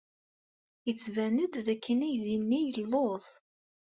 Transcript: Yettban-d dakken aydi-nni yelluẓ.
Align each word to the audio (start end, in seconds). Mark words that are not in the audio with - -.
Yettban-d 0.85 1.53
dakken 1.65 1.99
aydi-nni 2.07 2.59
yelluẓ. 2.61 3.25